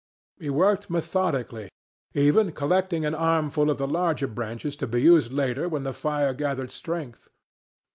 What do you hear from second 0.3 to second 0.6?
He